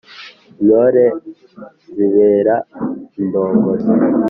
[0.59, 1.03] Intore
[1.91, 2.55] nzibera
[3.19, 3.91] indongozi.